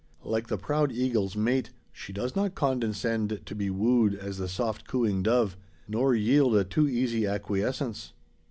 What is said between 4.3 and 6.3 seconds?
the soft cooing dove, nor